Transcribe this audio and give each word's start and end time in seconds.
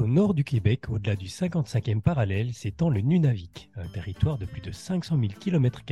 au 0.00 0.06
nord 0.06 0.34
du 0.34 0.44
Québec, 0.44 0.88
au-delà 0.88 1.14
du 1.14 1.26
55e 1.26 2.00
parallèle, 2.00 2.54
s'étend 2.54 2.88
le 2.88 3.00
Nunavik, 3.00 3.70
un 3.76 3.86
territoire 3.88 4.38
de 4.38 4.46
plus 4.46 4.62
de 4.62 4.72
500 4.72 5.18
000 5.20 5.32
km, 5.38 5.82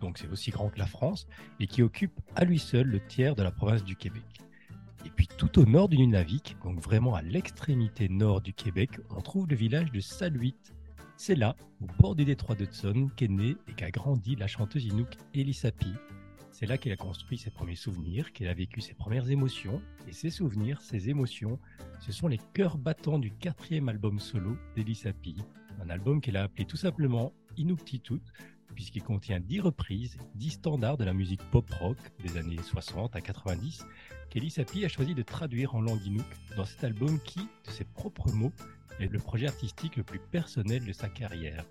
donc 0.00 0.18
c'est 0.18 0.28
aussi 0.28 0.50
grand 0.50 0.68
que 0.68 0.78
la 0.78 0.86
France, 0.86 1.26
et 1.60 1.66
qui 1.66 1.82
occupe 1.82 2.20
à 2.36 2.44
lui 2.44 2.58
seul 2.58 2.86
le 2.86 3.00
tiers 3.00 3.34
de 3.34 3.42
la 3.42 3.50
province 3.50 3.82
du 3.82 3.96
Québec. 3.96 4.24
Et 5.06 5.10
puis 5.10 5.26
tout 5.26 5.58
au 5.58 5.64
nord 5.64 5.88
du 5.88 5.96
Nunavik, 5.96 6.56
donc 6.62 6.78
vraiment 6.80 7.14
à 7.14 7.22
l'extrémité 7.22 8.08
nord 8.08 8.42
du 8.42 8.52
Québec, 8.52 8.90
on 9.16 9.22
trouve 9.22 9.48
le 9.48 9.56
village 9.56 9.90
de 9.92 10.00
Saluit. 10.00 10.56
C'est 11.16 11.36
là, 11.36 11.56
au 11.80 11.86
bord 12.00 12.14
du 12.14 12.24
détroit 12.24 12.56
d'Hudson, 12.56 13.08
qu'est 13.16 13.28
née 13.28 13.56
et 13.68 13.72
qu'a 13.72 13.90
grandi 13.90 14.36
la 14.36 14.46
chanteuse 14.46 14.84
Inuk 14.84 15.16
Elisapi, 15.32 15.92
c'est 16.54 16.66
là 16.66 16.78
qu'elle 16.78 16.92
a 16.92 16.96
construit 16.96 17.36
ses 17.36 17.50
premiers 17.50 17.74
souvenirs, 17.74 18.32
qu'elle 18.32 18.46
a 18.46 18.54
vécu 18.54 18.80
ses 18.80 18.94
premières 18.94 19.28
émotions. 19.28 19.82
Et 20.06 20.12
ces 20.12 20.30
souvenirs, 20.30 20.80
ces 20.80 21.10
émotions, 21.10 21.58
ce 21.98 22.12
sont 22.12 22.28
les 22.28 22.38
cœurs 22.54 22.78
battants 22.78 23.18
du 23.18 23.32
quatrième 23.32 23.88
album 23.88 24.20
solo 24.20 24.56
d'Elisapi. 24.76 25.34
Un 25.82 25.90
album 25.90 26.20
qu'elle 26.20 26.36
a 26.36 26.44
appelé 26.44 26.64
tout 26.64 26.76
simplement 26.76 27.32
Inuktitut, 27.56 28.22
puisqu'il 28.72 29.02
contient 29.02 29.40
dix 29.40 29.58
reprises, 29.58 30.16
dix 30.36 30.50
standards 30.50 30.96
de 30.96 31.02
la 31.02 31.12
musique 31.12 31.42
pop-rock 31.50 31.98
des 32.22 32.36
années 32.36 32.62
60 32.62 33.16
à 33.16 33.20
90, 33.20 33.84
qu'Elisapi 34.30 34.84
a 34.84 34.88
choisi 34.88 35.16
de 35.16 35.22
traduire 35.22 35.74
en 35.74 35.80
langue 35.80 36.06
Inuk 36.06 36.26
dans 36.56 36.64
cet 36.64 36.84
album 36.84 37.18
qui, 37.24 37.40
de 37.40 37.70
ses 37.70 37.84
propres 37.84 38.30
mots, 38.30 38.52
est 39.00 39.08
le 39.08 39.18
projet 39.18 39.48
artistique 39.48 39.96
le 39.96 40.04
plus 40.04 40.20
personnel 40.20 40.84
de 40.84 40.92
sa 40.92 41.08
carrière. 41.08 41.64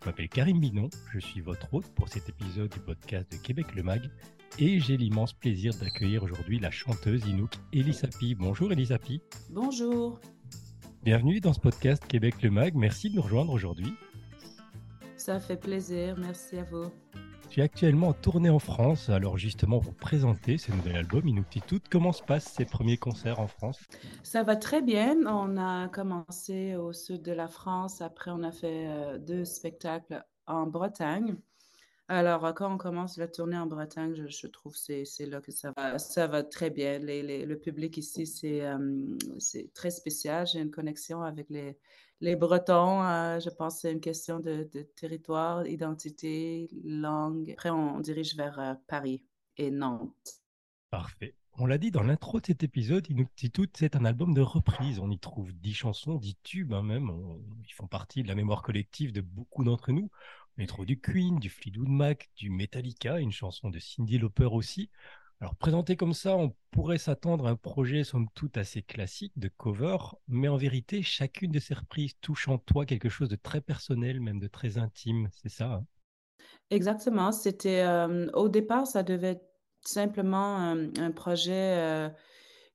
Je 0.00 0.06
m'appelle 0.06 0.28
Karim 0.28 0.60
Binon, 0.60 0.90
je 1.12 1.18
suis 1.18 1.40
votre 1.40 1.74
hôte 1.74 1.88
pour 1.94 2.08
cet 2.08 2.28
épisode 2.28 2.70
du 2.70 2.78
podcast 2.78 3.32
de 3.32 3.36
Québec 3.36 3.74
le 3.74 3.82
Mag 3.82 4.08
et 4.58 4.78
j'ai 4.78 4.96
l'immense 4.96 5.32
plaisir 5.32 5.74
d'accueillir 5.74 6.22
aujourd'hui 6.22 6.60
la 6.60 6.70
chanteuse 6.70 7.26
Inouk 7.26 7.50
Elisapi. 7.72 8.36
Bonjour 8.36 8.70
Elisapi. 8.70 9.20
Bonjour. 9.50 10.20
Bienvenue 11.02 11.40
dans 11.40 11.52
ce 11.52 11.58
podcast 11.60 12.06
Québec 12.06 12.42
le 12.42 12.50
Mag, 12.50 12.74
merci 12.76 13.10
de 13.10 13.16
nous 13.16 13.22
rejoindre 13.22 13.52
aujourd'hui. 13.52 13.92
Ça 15.16 15.40
fait 15.40 15.58
plaisir, 15.60 16.16
merci 16.16 16.58
à 16.58 16.64
vous. 16.64 16.92
Actuellement 17.60 18.08
en 18.08 18.12
tournée 18.12 18.50
en 18.50 18.60
France, 18.60 19.08
alors 19.08 19.36
justement 19.36 19.80
pour 19.80 19.94
présenter 19.94 20.58
ce 20.58 20.70
nouvel 20.70 20.94
album 20.94 21.26
Inuktitut, 21.26 21.80
comment 21.90 22.12
se 22.12 22.22
passent 22.22 22.52
ces 22.56 22.64
premiers 22.64 22.98
concerts 22.98 23.40
en 23.40 23.48
France? 23.48 23.80
Ça 24.22 24.44
va 24.44 24.54
très 24.54 24.80
bien, 24.80 25.16
on 25.26 25.56
a 25.56 25.88
commencé 25.88 26.76
au 26.76 26.92
sud 26.92 27.22
de 27.22 27.32
la 27.32 27.48
France, 27.48 28.00
après 28.00 28.30
on 28.30 28.44
a 28.44 28.52
fait 28.52 28.86
euh, 28.86 29.18
deux 29.18 29.44
spectacles 29.44 30.24
en 30.46 30.66
Bretagne. 30.66 31.36
Alors, 32.10 32.54
quand 32.54 32.72
on 32.72 32.78
commence 32.78 33.18
la 33.18 33.28
tournée 33.28 33.58
en 33.58 33.66
Bretagne, 33.66 34.14
je, 34.14 34.46
trouve 34.46 34.72
que 34.72 35.04
c'est 35.04 35.26
là 35.26 35.42
que 35.42 35.52
ça 35.52 35.72
va, 35.76 35.98
ça 35.98 36.26
va 36.26 36.42
très 36.42 36.70
bien. 36.70 37.00
le 37.00 37.54
public 37.56 37.98
ici, 37.98 38.26
c'est 38.26 38.64
euh, 38.64 38.78
très 39.74 39.90
spécial. 39.90 40.46
J'ai 40.46 40.60
une 40.60 40.70
connexion 40.70 41.20
avec 41.20 41.50
les, 41.50 41.76
les 42.20 42.36
Bretons, 42.36 43.02
euh, 43.02 43.40
je 43.40 43.48
pense 43.50 43.76
que 43.76 43.80
c'est 43.82 43.92
une 43.92 44.00
question 44.00 44.40
de, 44.40 44.64
territoire, 44.96 45.66
identité, 45.66 46.68
langue. 46.84 47.50
Après, 47.52 47.70
on, 47.70 48.00
dirige 48.00 48.36
vers 48.36 48.58
euh, 48.58 48.74
Paris 48.86 49.24
et 49.56 49.70
Nantes. 49.70 50.42
Parfait. 50.90 51.34
On 51.60 51.66
l'a 51.66 51.78
dit 51.78 51.90
dans 51.90 52.04
l'intro 52.04 52.40
de 52.40 52.46
cet 52.46 52.62
épisode, 52.62 53.08
Inuktitut, 53.10 53.68
c'est 53.74 53.96
un 53.96 54.04
album 54.04 54.32
de 54.32 54.40
reprise. 54.40 55.00
On 55.00 55.10
y 55.10 55.18
trouve 55.18 55.52
dix 55.52 55.74
chansons, 55.74 56.14
dix 56.14 56.36
tubes 56.44 56.72
hein, 56.72 56.84
même. 56.84 57.10
ils 57.66 57.72
font 57.72 57.88
partie 57.88 58.22
de 58.22 58.28
la 58.28 58.36
mémoire 58.36 58.62
collective 58.62 59.12
de 59.12 59.20
beaucoup 59.20 59.64
d'entre 59.64 59.90
nous. 59.90 60.08
On 60.56 60.62
y 60.62 60.66
trouve 60.66 60.86
du 60.86 61.00
Queen, 61.00 61.38
du 61.38 61.50
Fleetwood 61.50 61.88
Mac, 61.88 62.30
du 62.36 62.50
Metallica, 62.50 63.18
une 63.18 63.32
chanson 63.32 63.70
de 63.70 63.78
Cindy 63.78 64.18
Lauper 64.18 64.48
aussi. 64.50 64.88
Alors, 65.40 65.54
présenté 65.54 65.96
comme 65.96 66.14
ça, 66.14 66.36
on 66.36 66.52
pourrait 66.72 66.98
s'attendre 66.98 67.46
à 67.46 67.50
un 67.50 67.56
projet, 67.56 68.02
somme 68.02 68.26
toute, 68.34 68.56
assez 68.56 68.82
classique 68.82 69.32
de 69.36 69.48
cover, 69.48 69.96
mais 70.26 70.48
en 70.48 70.56
vérité, 70.56 71.02
chacune 71.02 71.52
de 71.52 71.60
ces 71.60 71.74
reprises 71.74 72.14
touche 72.20 72.48
en 72.48 72.58
toi 72.58 72.86
quelque 72.86 73.08
chose 73.08 73.28
de 73.28 73.36
très 73.36 73.60
personnel, 73.60 74.20
même 74.20 74.40
de 74.40 74.48
très 74.48 74.78
intime, 74.78 75.28
c'est 75.32 75.48
ça 75.48 75.74
hein? 75.74 75.86
Exactement. 76.70 77.32
C'était, 77.32 77.82
euh, 77.82 78.30
au 78.34 78.48
départ, 78.48 78.86
ça 78.86 79.02
devait 79.02 79.32
être 79.32 79.48
simplement 79.82 80.74
euh, 80.74 80.88
un 80.98 81.10
projet 81.12 81.78
euh, 81.78 82.08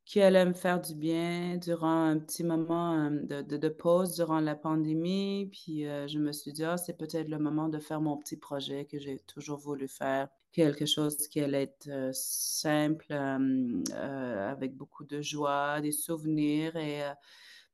qui 0.06 0.22
allait 0.22 0.46
me 0.46 0.54
faire 0.54 0.82
du 0.82 0.96
bien 0.96 1.58
durant 1.58 2.06
un 2.06 2.20
petit 2.20 2.44
moment 2.44 3.12
de, 3.12 3.42
de, 3.42 3.70
pause 3.70 4.16
durant 4.16 4.40
la 4.40 4.56
pandémie. 4.56 5.50
Puis 5.52 5.84
je 5.84 6.18
me 6.20 6.32
suis 6.32 6.52
dit, 6.52 6.64
ah, 6.64 6.78
c'est 6.78 6.98
peut-être 6.98 7.30
le 7.30 7.40
moment 7.40 7.70
de 7.70 7.80
faire 7.80 8.02
mon 8.02 8.18
petit 8.18 8.38
projet 8.38 8.86
que 8.86 9.00
j'ai 9.00 9.20
toujours 9.20 9.60
voulu 9.60 9.88
faire 9.88 10.28
quelque 10.54 10.86
chose 10.86 11.28
qui 11.28 11.42
allait 11.42 11.64
être 11.64 12.12
simple, 12.14 13.12
avec 13.12 14.76
beaucoup 14.76 15.04
de 15.04 15.22
joie, 15.22 15.82
des 15.82 15.92
souvenirs. 15.92 16.76
Et 16.78 17.02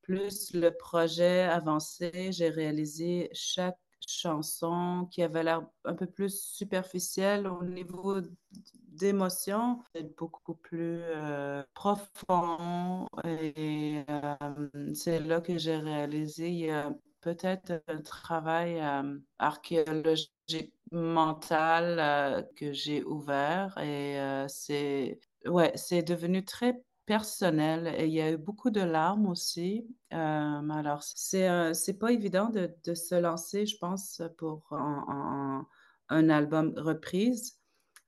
plus 0.01 0.53
le 0.53 0.71
projet 0.71 1.43
avançait, 1.43 2.31
j'ai 2.31 2.49
réalisé 2.49 3.29
chaque 3.33 3.77
chanson 4.07 5.07
qui 5.11 5.21
avait 5.21 5.43
l'air 5.43 5.61
un 5.83 5.93
peu 5.93 6.07
plus 6.07 6.41
superficielle 6.41 7.45
au 7.45 7.63
niveau 7.63 8.21
d'émotion, 8.87 9.83
beaucoup 10.17 10.55
plus 10.55 11.01
profond. 11.75 13.05
Et 13.25 14.03
c'est 14.95 15.19
là 15.19 15.41
que 15.41 15.57
j'ai 15.57 15.77
réalisé, 15.77 16.49
il 16.49 16.59
y 16.59 16.71
a 16.71 16.91
peut-être 17.21 17.83
un 17.87 18.01
travail 18.01 18.81
archéologique 19.37 20.73
mental 20.91 21.99
euh, 21.99 22.41
que 22.55 22.73
j'ai 22.73 23.03
ouvert 23.03 23.77
et 23.77 24.19
euh, 24.19 24.47
c'est 24.47 25.19
ouais, 25.45 25.71
c'est 25.75 26.03
devenu 26.03 26.43
très 26.43 26.81
personnel 27.05 27.93
et 27.97 28.05
il 28.05 28.13
y 28.13 28.21
a 28.21 28.31
eu 28.31 28.37
beaucoup 28.37 28.69
de 28.69 28.81
larmes 28.81 29.27
aussi. 29.27 29.87
Euh, 30.13 30.69
alors, 30.69 31.01
c'est 31.03 31.73
c'est 31.73 31.97
pas 31.97 32.11
évident 32.11 32.49
de, 32.49 32.71
de, 32.85 32.93
se 32.93 33.15
lancer, 33.15 33.65
je 33.65 33.77
pense, 33.77 34.21
pour 34.37 34.63
un, 34.71 35.65
album 36.29 36.73
reprise. 36.77 37.57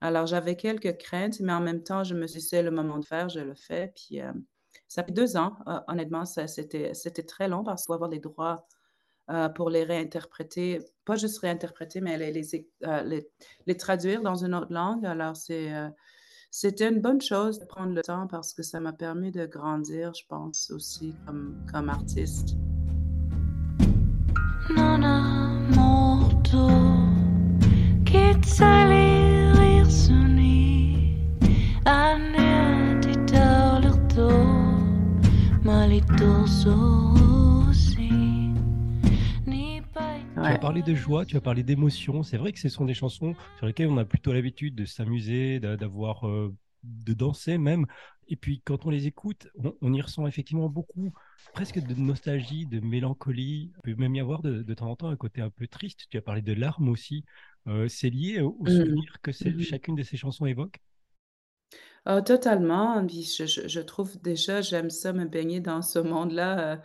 Alors, 0.02 0.28
j'avais 0.28 0.56
quelques 0.56 0.97
craintes, 0.97 1.40
mais 1.40 1.53
en 1.53 1.62
même 1.62 1.84
temps, 1.84 2.03
je 2.03 2.16
me 2.16 2.28
suis 2.28 2.41
dit, 2.41 2.46
c'est 2.46 2.64
le 2.64 2.72
moment 2.72 3.00
de 3.00 3.06
faire, 3.06 3.30
je 3.30 3.40
le 3.40 3.56
fais. 3.56 3.91
Puis, 3.96 4.20
ça 4.88 5.03
fait 5.03 5.12
deux 5.12 5.38
ans, 5.38 5.58
honnêtement, 5.88 6.25
c'était 6.25 7.24
très 7.28 7.47
long 7.47 7.64
parce 7.64 7.81
qu'il 7.84 7.88
faut 7.88 7.94
avoir 7.94 8.09
les 8.09 8.20
droits 8.20 8.68
euh, 9.31 9.47
pour 9.47 9.69
les 9.69 9.84
réinterpréter, 9.84 10.80
pas 11.06 11.16
juste 11.16 11.40
réinterpréter, 11.40 12.02
mais 12.02 12.18
les, 12.18 12.68
euh, 12.84 13.02
les, 13.03 13.30
les, 13.66 13.78
traduire 13.78 14.22
dans 14.22 14.36
une 14.36 14.53
autre 14.53 14.74
langue. 14.74 15.06
Alors, 15.06 15.38
c'est, 15.38 15.74
euh, 15.74 15.88
c'était 16.50 16.90
une 16.90 17.00
bonne 17.00 17.22
chose 17.22 17.58
de 17.58 17.66
prendre 17.66 17.94
le 17.94 18.02
temps 18.02 18.28
parce 18.28 18.53
que 18.53 18.62
ça 18.62 18.81
m'a 18.81 18.91
permis 18.91 19.31
de 19.31 19.46
grandir, 19.46 20.14
je 20.14 20.25
pense, 20.28 20.70
aussi 20.72 21.16
comme, 21.25 21.66
comme 21.72 21.88
artiste. 21.88 22.58
Tu 40.44 40.47
as 40.47 40.57
parlé 40.57 40.81
de 40.81 40.96
joie, 40.96 41.25
tu 41.25 41.38
as 41.38 41.41
parlé 41.41 41.62
d'émotion. 41.62 42.24
C'est 42.24 42.38
vrai 42.38 42.52
que 42.52 42.59
ce 42.59 42.69
sont 42.69 42.85
des 42.85 42.94
chansons 42.94 43.35
sur 43.57 43.68
lesquelles 43.68 43.90
on 43.90 43.97
a 43.97 44.06
plutôt 44.06 44.34
l'habitude 44.34 44.74
de 44.75 44.85
s'amuser, 44.85 45.59
d'avoir, 45.59 46.28
euh, 46.28 46.56
de 46.84 47.13
danser 47.13 47.57
même. 47.57 47.85
Et 48.28 48.35
puis 48.35 48.62
quand 48.66 48.85
on 48.85 48.90
les 48.90 49.07
écoute, 49.07 49.47
on, 49.81 49.94
y 49.94 50.02
ressent 50.02 50.25
effectivement 50.25 50.68
beaucoup, 50.68 51.13
presque 51.53 51.79
de 51.79 51.94
nostalgie, 51.94 52.66
de 52.66 52.79
mélancolie. 52.79 53.72
Il 53.78 53.81
peut 53.94 54.02
même 54.02 54.16
y 54.16 54.19
avoir 54.19 54.41
de, 54.41 54.74
temps 54.74 54.90
en 54.90 54.96
temps 54.96 55.09
un 55.09 55.16
côté 55.16 55.41
un 55.41 55.52
peu 55.52 55.68
triste. 55.68 56.06
Tu 56.09 56.18
as 56.18 56.22
parlé 56.22 56.41
de 56.41 56.53
larmes 56.53 56.90
aussi. 56.90 57.23
Euh, 57.68 57.88
c'est 57.88 58.09
lié 58.09 58.41
au, 58.41 58.58
mmh. 58.62 58.68
souvenir 58.68 59.16
que 59.22 59.31
mmh. 59.31 59.62
chacune 59.62 59.96
de 59.96 60.03
ces 60.03 60.18
chansons 60.18 60.47
évoque? 60.47 60.79
Ah, 62.06 62.23
totalement. 62.23 63.08
je, 63.08 63.79
trouve 63.79 64.20
déjà, 64.22 64.61
j'aime 64.61 64.90
ça 64.90 65.14
me 65.14 65.26
baigner 65.26 65.59
dans 65.59 65.84
ce 65.84 65.99
monde-là. 65.99 66.82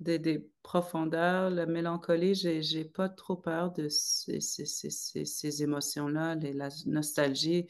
Des, 0.00 0.48
profondeurs, 0.62 1.50
la 1.50 1.66
mélancolie, 1.66 2.34
j'ai, 2.34 2.84
pas 2.84 3.08
trop 3.08 3.36
peur 3.36 3.72
de 3.72 3.88
ces, 3.88 5.62
émotions-là, 5.62 6.36
la 6.36 6.68
nostalgie. 6.86 7.66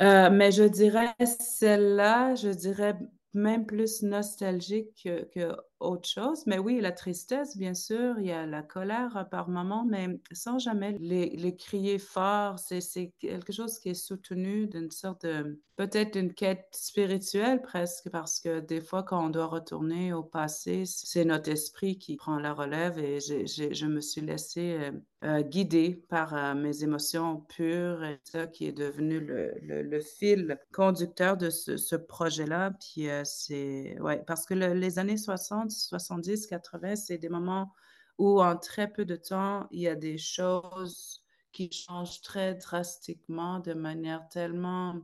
Euh, 0.00 0.30
mais 0.30 0.50
je 0.50 0.64
dirais, 0.64 1.14
celle-là, 1.40 2.34
je 2.34 2.48
dirais 2.48 2.96
même 3.34 3.66
plus 3.66 4.02
nostalgique 4.02 4.88
que, 5.04 5.24
que, 5.24 5.54
autre 5.80 6.08
chose. 6.08 6.44
Mais 6.46 6.58
oui, 6.58 6.80
la 6.80 6.92
tristesse, 6.92 7.56
bien 7.56 7.74
sûr, 7.74 8.18
il 8.18 8.26
y 8.26 8.32
a 8.32 8.46
la 8.46 8.62
colère 8.62 9.26
par 9.30 9.48
moment, 9.48 9.84
mais 9.84 10.20
sans 10.32 10.58
jamais 10.58 10.96
les, 10.98 11.56
crier 11.56 11.98
fort. 11.98 12.58
C'est, 12.58 13.12
quelque 13.18 13.52
chose 13.52 13.78
qui 13.78 13.90
est 13.90 13.94
soutenu 13.94 14.66
d'une 14.66 14.90
sorte 14.90 15.24
de, 15.26 15.60
peut-être 15.78 16.16
une 16.16 16.34
quête 16.34 16.66
spirituelle 16.72 17.62
presque, 17.62 18.10
parce 18.10 18.40
que 18.40 18.58
des 18.58 18.80
fois, 18.80 19.04
quand 19.04 19.24
on 19.24 19.30
doit 19.30 19.46
retourner 19.46 20.12
au 20.12 20.24
passé, 20.24 20.82
c'est 20.86 21.24
notre 21.24 21.50
esprit 21.50 21.98
qui 21.98 22.16
prend 22.16 22.38
la 22.40 22.52
relève 22.52 22.98
et 22.98 23.20
je 23.20 23.86
me 23.86 24.00
suis 24.00 24.20
laissée 24.20 24.76
euh, 24.80 24.90
euh, 25.24 25.42
guider 25.42 26.04
par 26.08 26.34
euh, 26.34 26.54
mes 26.54 26.82
émotions 26.82 27.42
pures 27.48 28.04
et 28.04 28.18
ça 28.24 28.48
qui 28.48 28.66
est 28.66 28.72
devenu 28.72 29.20
le, 29.20 30.00
fil 30.00 30.58
conducteur 30.72 31.36
de 31.36 31.48
ce, 31.48 31.94
projet-là. 31.94 32.72
Puis 32.72 33.06
c'est, 33.24 33.96
ouais, 34.00 34.22
parce 34.26 34.46
que 34.46 34.54
les 34.54 34.98
années 34.98 35.16
60, 35.16 35.67
60, 35.70 36.24
70, 36.24 36.46
80, 36.46 36.96
c'est 36.96 37.18
des 37.18 37.28
moments 37.28 37.72
où 38.18 38.42
en 38.42 38.56
très 38.56 38.88
peu 38.88 39.04
de 39.04 39.16
temps, 39.16 39.66
il 39.70 39.80
y 39.80 39.88
a 39.88 39.94
des 39.94 40.18
choses 40.18 41.22
qui 41.52 41.70
changent 41.72 42.20
très 42.20 42.54
drastiquement 42.54 43.60
de 43.60 43.74
manière 43.74 44.28
tellement 44.28 45.00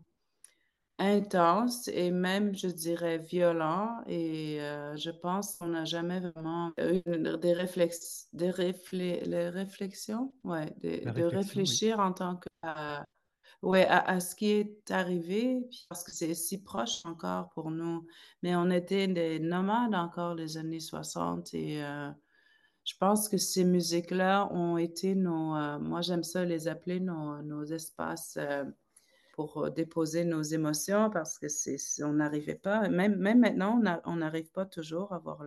intense 0.99 1.89
et 1.89 2.11
même, 2.11 2.55
je 2.55 2.69
dirais, 2.69 3.19
violent. 3.19 4.03
Et 4.07 4.61
euh, 4.61 4.97
je 4.97 5.11
pense 5.11 5.57
qu'on 5.57 5.69
n'a 5.69 5.85
jamais 5.85 6.21
vraiment 6.21 6.73
eu 6.79 7.01
des, 7.39 7.53
réflex 7.53 8.29
des 8.33 8.53
les 8.93 9.49
réflexions, 9.49 10.33
ouais, 10.45 10.75
de 10.83 11.25
réfléchir 11.25 12.01
en 12.01 12.13
tant 12.13 12.37
que... 12.37 12.49
ouais, 13.65 13.87
à, 13.87 14.21
ce 14.21 14.35
qui 14.35 14.51
est 14.53 14.91
arrivé, 14.91 15.67
parce 15.89 16.05
que 16.05 16.13
c'est 16.13 16.35
si 16.35 16.63
proche 16.63 17.05
encore 17.05 17.51
pour 17.51 17.71
nous. 17.71 18.07
Mais 18.43 18.55
on 18.57 18.71
était 18.71 19.09
des 19.09 19.41
nomades 19.41 19.95
encore 19.95 20.35
les 20.35 20.57
années 20.57 20.81
60 20.81 21.55
et 21.55 21.83
euh, 21.83 22.11
je 22.85 22.95
pense 22.99 23.29
que 23.29 23.39
ces 23.39 23.65
musiques-là 23.65 24.49
ont 24.53 24.79
été 24.79 25.15
nos, 25.15 25.57
euh, 25.57 25.79
moi 25.79 26.03
j'aime 26.03 26.23
ça 26.25 26.45
les 26.45 26.69
appeler 26.69 27.01
nos, 27.01 27.43
nos 27.43 27.65
espaces 27.65 28.39
pour 29.35 29.65
euh, 29.65 29.71
déposer 29.71 30.25
nos 30.25 30.43
émotions 30.43 31.11
parce 31.11 31.39
que 31.39 31.49
c'est, 31.49 31.77
on 32.03 32.15
n'arrivait 32.15 32.55
pas, 32.55 32.89
même, 32.89 33.17
même 33.17 33.41
maintenant, 33.41 33.81
on 34.05 34.17
n'arrive 34.17 34.51
pas 34.51 34.65
toujours 34.67 35.13
à 35.13 35.17
avoir 35.17 35.43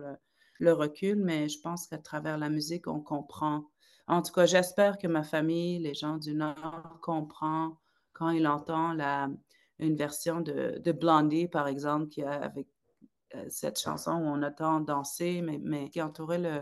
le, 0.60 0.72
recul, 0.72 1.16
mais 1.16 1.48
je 1.48 1.60
pense 1.60 1.86
qu'à 1.86 1.98
travers 1.98 2.36
la 2.36 2.48
musique, 2.48 2.86
on 2.86 3.00
comprend. 3.00 3.64
En 4.06 4.22
tout 4.22 4.32
cas, 4.32 4.46
j'espère 4.46 4.98
que 4.98 5.06
ma 5.06 5.22
famille, 5.22 5.78
les 5.78 5.94
gens 5.94 6.16
du 6.16 6.34
Nord, 6.34 6.98
comprennent 7.00 7.72
quand 8.18 8.30
ils 8.30 8.46
entendent 8.46 8.98
la, 8.98 9.28
une 9.78 9.96
version 9.96 10.40
de, 10.40 10.80
de 10.84 10.92
Blondie, 10.92 11.48
par 11.48 11.68
exemple, 11.68 12.08
qui 12.08 12.22
a 12.22 12.32
avec 12.32 12.66
euh, 13.34 13.44
cette 13.48 13.78
chanson 13.78 14.12
où 14.12 14.26
on 14.26 14.42
entend 14.42 14.80
danser, 14.80 15.40
mais, 15.42 15.60
mais 15.62 15.88
qui 15.90 16.02
entourait 16.02 16.38
le, 16.38 16.60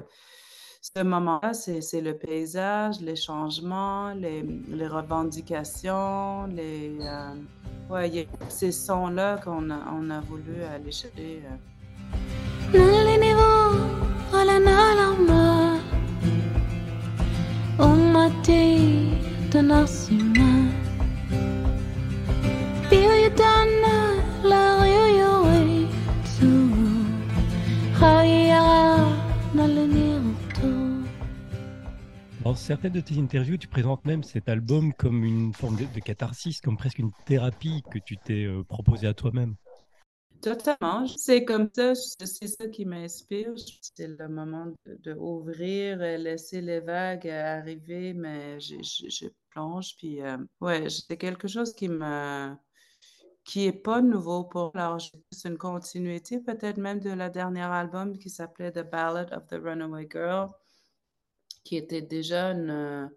ce 0.83 1.03
moment-là, 1.03 1.53
c'est 1.55 2.01
le 2.01 2.17
paysage, 2.17 3.01
les 3.01 3.17
changements, 3.17 4.13
les, 4.13 4.43
les 4.43 4.87
revendications, 4.87 6.47
les, 6.47 6.99
euh, 7.01 7.35
ouais, 7.91 8.29
ces 8.49 8.73
sons-là 8.73 9.39
qu'on 9.39 9.71
a, 9.71 9.93
on 9.93 10.11
a 10.11 10.21
voulu 10.21 10.63
aller 10.63 10.93
chercher. 10.93 11.43
Euh. 12.75 13.56
Certaines 32.67 32.95
de 32.95 33.01
tes 33.01 33.17
interviews, 33.17 33.57
tu 33.57 33.69
présentes 33.69 34.05
même 34.05 34.25
cet 34.25 34.49
album 34.49 34.93
comme 34.95 35.23
une 35.23 35.55
forme 35.55 35.77
de, 35.77 36.01
catharsis, 36.01 36.61
comme 36.61 36.77
presque 36.77 36.99
une 36.99 37.13
thérapie 37.25 37.85
que 37.93 38.01
tu 38.01 38.17
t'es 38.17 38.45
euh, 38.45 38.65
proposé 38.65 39.07
à 39.07 39.15
toi-même. 39.15 39.55
Totalement. 40.43 41.07
C'est 41.07 41.45
comme 41.45 41.71
ça, 41.73 41.95
c'est 41.95 42.49
ça 42.49 42.67
qui 42.67 42.85
m'inspire. 42.85 43.53
C'est 43.57 44.09
le 44.09 44.29
moment 44.29 44.73
d'ouvrir, 45.05 45.99
de, 45.99 46.17
laisser 46.17 46.61
les 46.61 46.81
vagues 46.81 47.29
arriver, 47.29 48.13
mais 48.15 48.59
je, 48.59 49.29
plonge. 49.51 49.95
Puis, 49.97 50.21
euh, 50.21 50.37
ouais, 50.61 50.91
c'est 50.91 51.17
quelque 51.17 51.47
chose 51.47 51.73
qui 51.73 51.89
me 51.89 52.53
qui 53.45 53.67
est 53.67 53.81
pas 53.81 54.03
nouveau 54.03 54.43
pour 54.43 54.73
moi. 54.75 54.99
C'est 55.31 55.49
une 55.49 55.57
continuité 55.57 56.41
peut-être 56.41 56.79
même 56.79 56.99
de 56.99 57.11
la 57.11 57.31
dernière 57.31 57.71
album 57.71 58.19
qui 58.19 58.29
s'appelait 58.29 58.73
The 58.73 58.91
Ballad 58.91 59.33
of 59.33 59.47
the 59.47 59.63
Runaway 59.63 60.09
Girl 60.11 60.51
qui 61.67 61.77
était 61.77 62.01
déjà 62.01 62.53
une, 62.53 63.11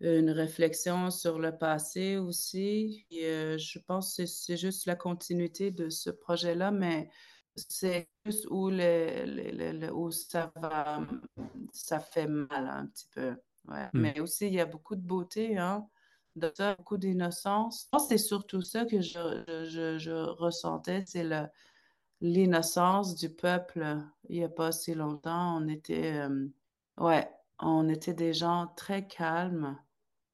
une 0.00 0.30
réflexion 0.30 1.10
sur 1.10 1.38
le 1.38 1.56
passé 1.56 2.18
aussi. 2.18 3.06
Et, 3.10 3.24
euh, 3.24 3.56
je 3.56 3.78
pense 3.78 4.16
que 4.18 4.26
c'est 4.26 4.58
juste 4.58 4.84
la 4.84 4.96
continuité 4.96 5.70
de 5.70 5.88
ce 5.88 6.10
projet-là, 6.10 6.72
mais 6.72 7.08
c'est 7.56 8.06
juste 8.26 8.46
où, 8.50 8.68
le, 8.68 9.90
où 9.92 10.10
ça, 10.10 10.52
va, 10.56 11.00
ça 11.72 12.00
fait 12.00 12.26
mal 12.26 12.68
un 12.68 12.86
petit 12.86 13.08
peu. 13.14 13.34
Ouais. 13.66 13.86
Hmm. 13.94 14.00
Mais 14.00 14.20
aussi, 14.20 14.46
il 14.46 14.54
y 14.54 14.60
a 14.60 14.66
beaucoup 14.66 14.94
de 14.94 15.06
beauté, 15.06 15.56
hein, 15.56 15.86
ça, 16.54 16.74
beaucoup 16.74 16.98
d'innocence. 16.98 17.84
Je 17.84 17.88
pense 17.90 18.02
que 18.02 18.08
c'est 18.10 18.24
surtout 18.24 18.60
ça 18.60 18.84
que 18.84 19.00
je, 19.00 19.64
je, 19.70 19.96
je 19.98 20.12
ressentais, 20.12 21.02
c'est 21.06 21.26
l'innocence 22.20 23.14
du 23.14 23.30
peuple. 23.30 23.96
Il 24.28 24.36
n'y 24.36 24.44
a 24.44 24.50
pas 24.50 24.70
si 24.70 24.92
longtemps, 24.92 25.56
on 25.56 25.68
était... 25.68 26.28
Euh, 26.28 26.46
ouais, 26.98 27.26
on 27.62 27.88
était 27.88 28.14
des 28.14 28.32
gens 28.32 28.68
très 28.76 29.06
calmes 29.06 29.78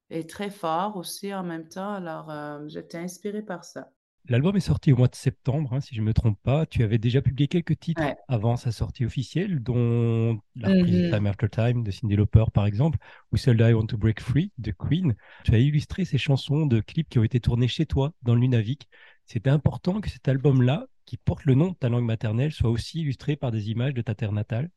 et 0.09 0.25
très 0.25 0.49
forts 0.49 0.97
aussi 0.97 1.33
en 1.33 1.43
même 1.43 1.67
temps. 1.67 1.93
Alors, 1.93 2.29
euh, 2.29 2.67
j'étais 2.67 2.97
inspirée 2.97 3.41
par 3.41 3.65
ça. 3.65 3.91
L'album 4.29 4.57
est 4.57 4.61
sorti 4.61 4.91
au 4.91 4.97
mois 4.97 5.07
de 5.07 5.15
septembre, 5.15 5.73
hein, 5.73 5.79
si 5.79 5.95
je 5.95 6.01
ne 6.01 6.05
me 6.05 6.13
trompe 6.13 6.37
pas. 6.43 6.65
Tu 6.65 6.83
avais 6.83 6.97
déjà 6.97 7.21
publié 7.21 7.47
quelques 7.47 7.79
titres 7.79 8.03
avant 8.27 8.57
sa 8.57 8.73
sortie 8.73 9.05
officielle, 9.05 9.63
dont 9.63 10.41
la 10.55 10.67
reprise 10.67 11.03
mm-hmm. 11.03 11.11
Time 11.11 11.27
After 11.27 11.49
Time 11.49 11.83
de 11.83 11.91
Cyndi 11.91 12.17
Lauper, 12.17 12.43
par 12.53 12.65
exemple, 12.65 12.97
ou 13.31 13.37
celle 13.37 13.61
I 13.61 13.71
Want 13.71 13.85
to 13.85 13.97
Break 13.97 14.19
Free 14.19 14.51
de 14.57 14.71
Queen. 14.71 15.15
Tu 15.45 15.55
as 15.55 15.59
illustré 15.59 16.03
ces 16.03 16.17
chansons 16.17 16.65
de 16.65 16.81
clips 16.81 17.07
qui 17.07 17.19
ont 17.19 17.23
été 17.23 17.39
tournés 17.39 17.69
chez 17.69 17.85
toi, 17.85 18.13
dans 18.21 18.33
le 18.33 18.41
Nunavik. 18.41 18.89
C'était 19.25 19.49
important 19.49 20.01
que 20.01 20.09
cet 20.09 20.27
album-là, 20.27 20.87
qui 21.05 21.15
porte 21.15 21.45
le 21.45 21.55
nom 21.55 21.69
de 21.69 21.75
ta 21.75 21.87
langue 21.87 22.05
maternelle, 22.05 22.51
soit 22.51 22.69
aussi 22.69 22.99
illustré 22.99 23.37
par 23.37 23.51
des 23.51 23.69
images 23.69 23.93
de 23.93 24.01
ta 24.01 24.13
terre 24.13 24.33
natale? 24.33 24.69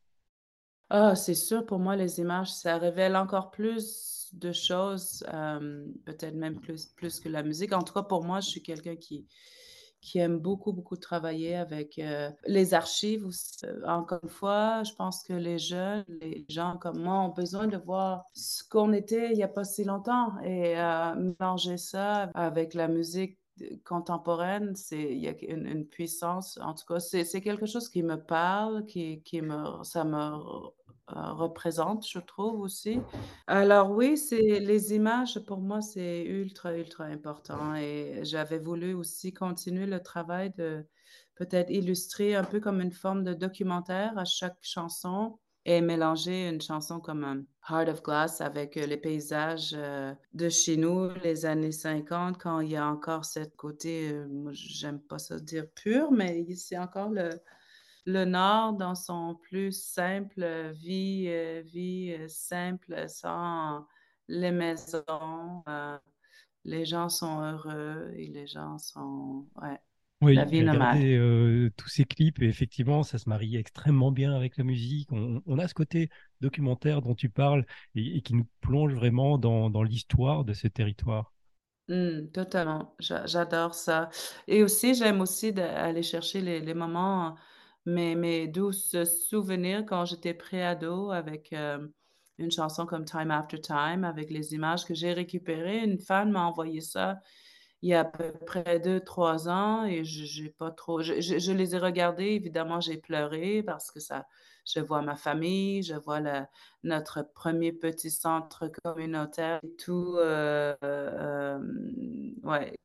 Ah, 0.93 1.15
c'est 1.15 1.35
sûr, 1.35 1.65
pour 1.65 1.79
moi, 1.79 1.95
les 1.95 2.19
images, 2.19 2.51
ça 2.53 2.77
révèle 2.77 3.15
encore 3.15 3.49
plus 3.49 4.29
de 4.33 4.51
choses, 4.51 5.23
euh, 5.33 5.85
peut-être 6.03 6.35
même 6.35 6.59
plus, 6.59 6.87
plus 6.87 7.21
que 7.21 7.29
la 7.29 7.43
musique. 7.43 7.71
En 7.71 7.81
tout 7.81 7.93
cas, 7.93 8.03
pour 8.03 8.25
moi, 8.25 8.41
je 8.41 8.49
suis 8.49 8.61
quelqu'un 8.61 8.97
qui, 8.97 9.25
qui 10.01 10.19
aime 10.19 10.37
beaucoup, 10.37 10.73
beaucoup 10.73 10.97
travailler 10.97 11.55
avec 11.55 11.97
euh, 11.97 12.29
les 12.45 12.73
archives. 12.73 13.25
Euh, 13.63 13.81
encore 13.87 14.19
une 14.23 14.29
fois, 14.29 14.83
je 14.83 14.93
pense 14.93 15.23
que 15.23 15.31
les 15.31 15.59
jeunes, 15.59 16.03
les 16.09 16.45
gens 16.49 16.75
comme 16.77 16.99
moi 16.99 17.21
ont 17.21 17.29
besoin 17.29 17.67
de 17.67 17.77
voir 17.77 18.25
ce 18.33 18.65
qu'on 18.65 18.91
était 18.91 19.31
il 19.31 19.37
n'y 19.37 19.43
a 19.43 19.47
pas 19.47 19.63
si 19.63 19.85
longtemps 19.85 20.37
et 20.43 20.75
mélanger 21.15 21.77
ça 21.77 22.23
avec 22.33 22.73
la 22.73 22.89
musique 22.89 23.37
contemporaine, 23.83 24.75
c'est 24.75 25.01
il 25.01 25.19
y 25.19 25.27
a 25.27 25.33
une, 25.47 25.67
une, 25.67 25.85
puissance. 25.85 26.57
En 26.61 26.73
tout 26.73 26.85
cas, 26.85 26.99
c'est 26.99 27.41
quelque 27.41 27.65
chose 27.65 27.89
qui 27.89 28.03
me 28.03 28.15
parle, 28.15 28.85
qui, 28.85 29.21
qui 29.23 29.41
me 29.41 29.83
ça 29.83 30.03
me 30.03 30.17
euh, 30.17 30.69
représente, 31.07 32.07
je 32.07 32.19
trouve 32.19 32.61
aussi. 32.61 32.99
Alors 33.47 33.91
oui, 33.91 34.17
c'est 34.17 34.59
les 34.59 34.93
images 34.93 35.39
pour 35.45 35.59
moi, 35.59 35.81
c'est 35.81 36.23
ultra, 36.23 36.77
ultra 36.77 37.05
important 37.05 37.75
et 37.75 38.21
j'avais 38.23 38.59
voulu 38.59 38.93
aussi 38.93 39.33
continuer 39.33 39.85
le 39.85 40.01
travail 40.01 40.51
de 40.57 40.85
peut-être 41.35 41.69
illustrer 41.69 42.35
un 42.35 42.43
peu 42.43 42.59
comme 42.59 42.81
une 42.81 42.91
forme 42.91 43.23
de 43.23 43.33
documentaire 43.33 44.17
à 44.17 44.25
chaque 44.25 44.57
chanson 44.61 45.39
et 45.65 45.81
mélanger 45.81 46.49
une 46.49 46.61
chanson 46.61 46.99
comme 46.99 47.45
Heart 47.69 47.89
of 47.89 48.03
Glass 48.03 48.41
avec 48.41 48.77
euh, 48.77 48.87
les 48.87 48.97
paysages 48.97 49.75
euh, 49.77 50.11
de 50.33 50.49
chez 50.49 50.75
nous, 50.75 51.09
les 51.23 51.45
années 51.45 51.71
50, 51.71 52.39
quand 52.39 52.61
il 52.61 52.71
y 52.71 52.75
a 52.75 52.87
encore 52.87 53.25
cette 53.25 53.55
côté, 53.55 54.19
j'aime 54.51 54.99
pas 54.99 55.19
ça 55.19 55.37
dire 55.39 55.67
pur, 55.75 56.11
mais 56.11 56.43
c'est 56.55 56.79
encore 56.79 57.09
le, 57.09 57.29
le 58.05 58.25
Nord 58.25 58.73
dans 58.73 58.95
son 58.95 59.35
plus 59.35 59.71
simple 59.71 60.71
vie, 60.73 61.25
euh, 61.27 61.61
vie 61.65 62.15
euh, 62.17 62.27
simple, 62.27 63.05
sans 63.07 63.85
les 64.27 64.51
maisons. 64.51 65.63
Euh, 65.67 65.97
les 66.63 66.85
gens 66.85 67.09
sont 67.09 67.41
heureux 67.41 68.11
et 68.15 68.27
les 68.27 68.47
gens 68.47 68.77
sont. 68.77 69.47
Ouais. 69.61 69.77
Oui, 70.23 70.35
la 70.35 70.45
vie 70.45 70.61
nomade. 70.61 71.73
tous 71.77 71.89
ces 71.89 72.05
clips 72.05 72.43
et 72.43 72.45
effectivement, 72.45 73.01
ça 73.01 73.17
se 73.17 73.27
marie 73.27 73.57
extrêmement 73.57 74.11
bien 74.11 74.35
avec 74.35 74.55
la 74.57 74.63
musique. 74.63 75.09
On, 75.11 75.57
a 75.57 75.67
ce 75.67 75.73
côté 75.73 76.11
documentaire 76.41 77.01
dont 77.01 77.15
tu 77.15 77.27
parles 77.27 77.65
et, 77.95 78.21
qui 78.21 78.35
nous 78.35 78.45
plonge 78.61 78.93
vraiment 78.93 79.39
dans, 79.39 79.71
dans 79.71 79.81
l'histoire 79.81 80.45
de 80.45 80.53
ce 80.53 80.67
territoire. 80.67 81.33
Mmh, 81.87 82.27
totalement, 82.33 82.95
j'adore 82.99 83.73
ça. 83.73 84.09
Et 84.47 84.61
aussi, 84.61 84.93
j'aime 84.93 85.21
aussi 85.21 85.53
d'aller 85.53 86.03
chercher 86.03 86.41
les, 86.41 86.59
les 86.59 86.73
moments 86.75 87.35
mes, 87.85 88.15
mes 88.15 88.47
douces 88.47 89.03
souvenirs 89.03 89.85
quand 89.85 90.05
j'étais 90.05 90.33
préado 90.33 91.11
avec 91.11 91.53
euh, 91.53 91.87
une 92.37 92.51
chanson 92.51 92.85
comme 92.85 93.05
Time 93.05 93.31
After 93.31 93.59
Time, 93.59 94.03
avec 94.03 94.29
les 94.29 94.53
images 94.53 94.85
que 94.85 94.93
j'ai 94.93 95.13
récupérées. 95.13 95.83
Une 95.83 95.99
fan 95.99 96.31
m'a 96.31 96.45
envoyé 96.45 96.81
ça 96.81 97.19
il 97.81 97.89
y 97.89 97.93
a 97.93 98.01
à 98.01 98.05
peu 98.05 98.31
près 98.45 98.79
deux, 98.79 98.99
trois 98.99 99.49
ans 99.49 99.85
et 99.85 100.03
j'ai 100.03 100.49
pas 100.49 100.71
trop. 100.71 101.01
Je, 101.01 101.19
je, 101.19 101.51
les 101.51 101.75
ai 101.75 101.79
regardées, 101.79 102.25
évidemment, 102.25 102.79
j'ai 102.79 102.97
pleuré 102.97 103.63
parce 103.63 103.91
que 103.91 103.99
ça, 103.99 104.27
je 104.65 104.79
vois 104.79 105.01
ma 105.01 105.15
famille, 105.15 105.81
je 105.81 105.95
vois 105.95 106.21
notre 106.83 107.23
premier 107.33 107.71
petit 107.71 108.11
centre 108.11 108.67
communautaire 108.83 109.59
et 109.63 109.75
tout, 109.77 110.15
euh, 110.17 110.75
euh, 110.83 111.59
ouais, 112.43 112.77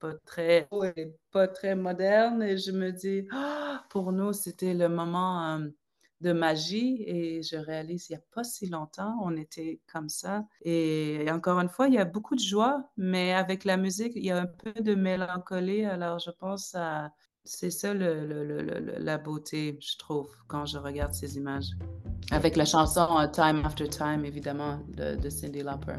pas 0.00 0.14
très, 0.26 0.68
pas 1.30 1.48
très 1.48 1.74
moderne. 1.74 2.42
Et 2.42 2.58
je 2.58 2.72
me 2.72 2.90
dis, 2.90 3.28
ah, 3.32 3.84
pour 3.90 4.12
nous, 4.12 4.32
c'était 4.32 4.74
le 4.74 4.88
moment, 4.88 5.56
euh, 5.56 5.68
de 6.20 6.32
magie 6.32 7.02
et 7.06 7.42
je 7.42 7.56
réalise 7.56 8.08
il 8.08 8.12
n'y 8.12 8.18
a 8.18 8.22
pas 8.34 8.44
si 8.44 8.68
longtemps, 8.68 9.16
on 9.22 9.36
était 9.36 9.80
comme 9.90 10.08
ça. 10.08 10.44
Et, 10.64 11.26
encore 11.30 11.58
une 11.60 11.68
fois, 11.68 11.88
il 11.88 11.94
y 11.94 11.98
a 11.98 12.04
beaucoup 12.04 12.34
de 12.34 12.40
joie, 12.40 12.90
mais 12.96 13.32
avec 13.32 13.64
la 13.64 13.76
musique, 13.76 14.12
il 14.16 14.24
y 14.24 14.30
a 14.30 14.38
un 14.38 14.46
peu 14.46 14.72
de 14.80 14.94
mélancolie. 14.94 15.84
Alors, 15.84 16.18
je 16.18 16.30
pense 16.30 16.74
à... 16.74 17.12
C'est 17.42 17.70
ça 17.70 17.94
le, 17.94 18.98
la 18.98 19.16
beauté, 19.16 19.78
je 19.80 19.96
trouve, 19.96 20.28
quand 20.46 20.66
je 20.66 20.76
regarde 20.76 21.14
ces 21.14 21.38
images. 21.38 21.70
Avec 22.30 22.54
la 22.54 22.66
chanson 22.66 23.18
euh, 23.18 23.26
Time 23.28 23.62
After 23.64 23.88
Time, 23.88 24.26
évidemment, 24.26 24.78
de, 24.88 25.16
de 25.16 25.30
Cindy 25.30 25.62
Lauper. 25.62 25.96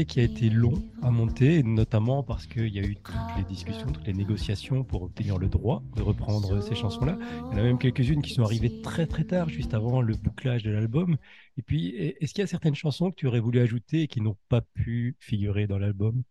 Qui 0.00 0.20
a 0.20 0.22
été 0.22 0.48
long 0.48 0.74
à 1.02 1.10
monter, 1.10 1.62
notamment 1.62 2.22
parce 2.22 2.46
qu'il 2.46 2.74
y 2.74 2.78
a 2.78 2.82
eu 2.82 2.96
toutes 2.96 3.36
les 3.36 3.44
discussions, 3.44 3.86
toutes 3.86 4.06
les 4.06 4.14
négociations 4.14 4.84
pour 4.84 5.02
obtenir 5.02 5.38
le 5.38 5.48
droit 5.48 5.82
de 5.96 6.02
reprendre 6.02 6.62
ces 6.62 6.74
chansons-là. 6.74 7.18
Il 7.20 7.52
y 7.52 7.54
en 7.54 7.58
a 7.58 7.62
même 7.62 7.78
quelques-unes 7.78 8.22
qui 8.22 8.32
sont 8.32 8.42
arrivées 8.42 8.80
très 8.82 9.06
très 9.06 9.24
tard, 9.24 9.48
juste 9.48 9.74
avant 9.74 10.00
le 10.00 10.14
bouclage 10.14 10.62
de 10.62 10.70
l'album. 10.70 11.16
Et 11.58 11.62
puis, 11.62 11.88
est-ce 12.20 12.32
qu'il 12.32 12.42
y 12.42 12.44
a 12.44 12.46
certaines 12.46 12.74
chansons 12.74 13.10
que 13.10 13.16
tu 13.16 13.26
aurais 13.26 13.40
voulu 13.40 13.60
ajouter 13.60 14.02
et 14.02 14.06
qui 14.08 14.22
n'ont 14.22 14.36
pas 14.48 14.62
pu 14.62 15.14
figurer 15.20 15.66
dans 15.66 15.78
l'album? 15.78 16.22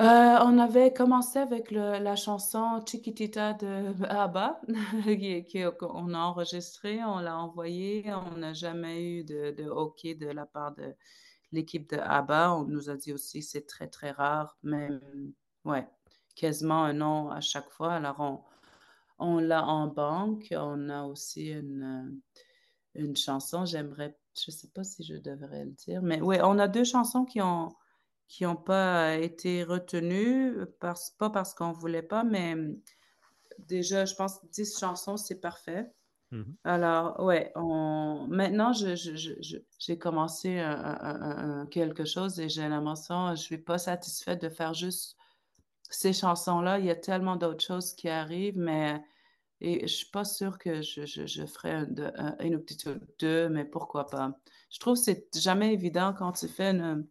Euh, 0.00 0.38
on 0.42 0.58
avait 0.58 0.92
commencé 0.92 1.38
avec 1.40 1.72
la 1.72 2.14
chanson 2.14 2.84
Chiquitita 2.86 3.54
de 3.54 4.00
ABBA, 4.04 4.60
qu'on 5.78 6.14
a 6.14 6.18
enregistré, 6.18 7.02
on 7.04 7.18
l'a 7.18 7.36
envoyé, 7.36 8.04
on 8.12 8.38
n'a 8.38 8.52
jamais 8.52 9.02
eu 9.02 9.24
de, 9.24 9.50
de 9.50 9.68
OK 9.68 10.02
de 10.04 10.28
la 10.28 10.46
part 10.46 10.74
de, 10.76 10.94
l'équipe 11.52 11.88
de 11.90 11.96
ABBA, 11.96 12.54
on 12.54 12.64
nous 12.64 12.90
a 12.90 12.96
dit 12.96 13.12
aussi 13.12 13.42
c'est 13.42 13.66
très, 13.66 13.88
très 13.88 14.10
rare, 14.10 14.56
même, 14.62 15.00
ouais, 15.64 15.86
quasiment 16.34 16.84
un 16.84 16.92
nom 16.92 17.30
à 17.30 17.40
chaque 17.40 17.70
fois. 17.70 17.94
Alors, 17.94 18.20
on, 18.20 18.40
on 19.18 19.38
l'a 19.38 19.64
en 19.66 19.86
banque. 19.88 20.48
On 20.52 20.88
a 20.88 21.04
aussi 21.04 21.50
une, 21.50 22.20
une 22.94 23.16
chanson, 23.16 23.64
j'aimerais, 23.64 24.16
je 24.36 24.50
ne 24.50 24.56
sais 24.56 24.68
pas 24.68 24.84
si 24.84 25.04
je 25.04 25.14
devrais 25.14 25.64
le 25.64 25.72
dire, 25.72 26.02
mais 26.02 26.20
oui, 26.20 26.36
on 26.42 26.58
a 26.58 26.68
deux 26.68 26.84
chansons 26.84 27.24
qui 27.24 27.40
ont 27.40 27.74
qui 28.28 28.44
n'ont 28.44 28.56
pas 28.56 29.16
été 29.16 29.64
retenues, 29.64 30.54
parce, 30.80 31.10
pas 31.12 31.30
parce 31.30 31.54
qu'on 31.54 31.70
ne 31.70 31.74
voulait 31.74 32.02
pas, 32.02 32.24
mais 32.24 32.54
déjà, 33.58 34.04
je 34.04 34.14
pense 34.14 34.44
10 34.50 34.78
chansons, 34.78 35.16
c'est 35.16 35.40
parfait. 35.40 35.90
Mhm. 36.30 36.56
Alors, 36.64 37.20
ouais, 37.20 37.52
maintenant, 38.28 38.72
j'ai 38.72 39.98
commencé 39.98 40.62
quelque 41.70 42.04
chose 42.04 42.38
et 42.38 42.48
j'ai 42.48 42.68
l'impression, 42.68 43.28
je 43.28 43.30
ne 43.32 43.36
suis 43.36 43.58
pas 43.58 43.78
satisfaite 43.78 44.42
de 44.42 44.48
faire 44.48 44.74
juste 44.74 45.16
ces 45.90 46.12
chansons-là. 46.12 46.78
Il 46.78 46.84
y 46.84 46.90
a 46.90 46.96
tellement 46.96 47.36
d'autres 47.36 47.64
choses 47.64 47.94
qui 47.94 48.08
arrivent, 48.08 48.58
mais 48.58 49.02
je 49.60 49.82
ne 49.82 49.86
suis 49.86 50.10
pas 50.10 50.24
sûre 50.24 50.58
que 50.58 50.82
je, 50.82 51.06
je, 51.06 51.46
ferai 51.46 51.86
une 52.40 52.62
petite 52.62 52.88
deux, 53.18 53.48
mais 53.48 53.64
pourquoi 53.64 54.06
pas. 54.06 54.32
Je 54.70 54.78
trouve 54.80 54.96
que 54.96 55.02
c'est 55.02 55.28
jamais 55.34 55.72
évident 55.72 56.12
quand 56.12 56.32
tu 56.32 56.48
fais 56.48 56.70
une, 56.72 57.06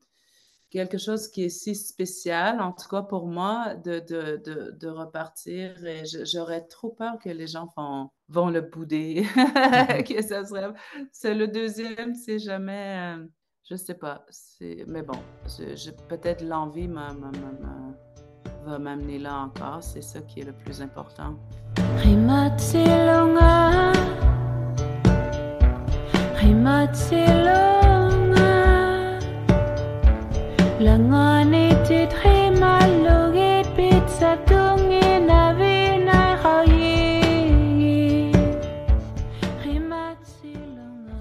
quelque 0.70 0.98
chose 0.98 1.28
qui 1.30 1.46
est 1.46 1.50
si 1.50 1.76
spécial, 1.76 2.60
en 2.62 2.72
tout 2.72 2.88
cas 2.90 3.02
pour 3.02 3.28
moi, 3.28 3.76
de, 3.76 4.00
de, 4.00 4.42
de, 4.44 4.72
de 4.72 4.88
repartir. 4.88 5.86
Et 5.86 6.04
j'aurais 6.26 6.66
trop 6.66 6.90
peur 6.90 7.18
que 7.20 7.30
les 7.30 7.48
gens 7.48 7.70
vont, 7.78 8.10
vont 8.28 8.50
le 8.50 8.62
bouder. 8.62 9.26
que 10.08 10.22
ça 10.22 10.46
serait... 10.46 10.74
C'est 11.12 11.34
le 11.34 11.48
deuxième, 11.48 12.14
c'est 12.14 12.40
jamais. 12.40 13.18
Euh, 13.18 13.26
je 13.70 13.76
sais 13.76 13.96
pas. 13.96 14.26
Mais 14.88 15.04
bon, 15.04 15.20
peut-être 16.08 16.44
l'envie 16.44 16.88
va 16.88 18.80
m'amener 18.80 19.20
là 19.20 19.40
encore. 19.40 19.84
C'est 19.84 20.02
ça 20.02 20.22
qui 20.22 20.42
est 20.42 20.46
le 20.46 20.54
plus 20.54 20.82
important. 20.82 21.38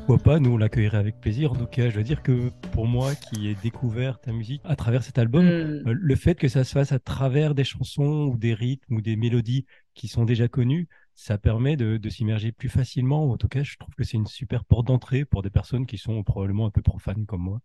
Pourquoi 0.06 0.18
pas, 0.18 0.40
nous 0.40 0.50
on 0.50 0.58
l'accueillerait 0.58 0.98
avec 0.98 1.18
plaisir. 1.22 1.52
En 1.52 1.54
tout 1.56 1.64
cas, 1.64 1.88
je 1.88 1.96
veux 1.96 2.04
dire 2.04 2.22
que 2.22 2.50
pour 2.72 2.86
moi 2.86 3.14
qui 3.14 3.48
ai 3.48 3.54
découvert 3.54 4.20
ta 4.20 4.30
musique 4.30 4.60
à 4.64 4.76
travers 4.76 5.02
cet 5.02 5.16
album, 5.16 5.46
mm. 5.46 5.48
euh, 5.48 5.82
le 5.86 6.16
fait 6.16 6.34
que 6.34 6.48
ça 6.48 6.62
se 6.62 6.72
fasse 6.72 6.92
à 6.92 6.98
travers 6.98 7.54
des 7.54 7.64
chansons 7.64 8.30
ou 8.30 8.36
des 8.36 8.52
rythmes 8.52 8.96
ou 8.96 9.00
des 9.00 9.16
mélodies 9.16 9.64
qui 9.94 10.06
sont 10.06 10.26
déjà 10.26 10.48
connues, 10.48 10.86
ça 11.14 11.38
permet 11.38 11.78
de, 11.78 11.96
de 11.96 12.08
s'immerger 12.10 12.52
plus 12.52 12.68
facilement. 12.68 13.30
En 13.30 13.38
tout 13.38 13.48
cas, 13.48 13.62
je 13.62 13.78
trouve 13.78 13.94
que 13.94 14.04
c'est 14.04 14.18
une 14.18 14.26
super 14.26 14.66
porte 14.66 14.86
d'entrée 14.86 15.24
pour 15.24 15.40
des 15.40 15.48
personnes 15.48 15.86
qui 15.86 15.96
sont 15.96 16.22
probablement 16.22 16.66
un 16.66 16.70
peu 16.70 16.82
profanes 16.82 17.24
comme 17.24 17.40
moi. 17.40 17.62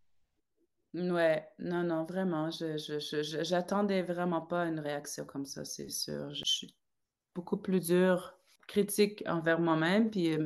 Ouais, 0.94 1.48
non, 1.60 1.84
non, 1.84 2.04
vraiment, 2.04 2.52
je, 2.52 2.78
je, 2.78 3.44
j'attendais 3.44 4.02
vraiment 4.02 4.42
pas 4.42 4.66
une 4.66 4.80
réaction 4.80 5.26
comme 5.26 5.46
ça, 5.46 5.64
c'est 5.64 5.90
sûr. 5.90 6.34
Je 6.34 6.44
suis 6.44 6.76
beaucoup 7.34 7.56
plus 7.56 7.80
dure, 7.80 8.34
critique 8.68 9.24
envers 9.26 9.62
moi-même, 9.62 10.10
puis, 10.10 10.38